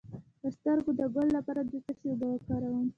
د 0.41 0.43
سترګو 0.57 0.91
د 0.99 1.01
ګل 1.13 1.27
لپاره 1.37 1.61
د 1.69 1.71
څه 1.85 1.91
شي 1.99 2.07
اوبه 2.11 2.27
وکاروم؟ 2.31 2.85